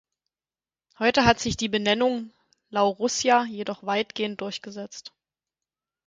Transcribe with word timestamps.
Heute 0.97 1.25
hat 1.25 1.39
sich 1.39 1.57
die 1.57 1.69
Benennung 1.69 2.31
"Laurussia" 2.71 3.43
jedoch 3.45 3.83
weitgehend 3.85 4.41
durchgesetzt. 4.41 5.13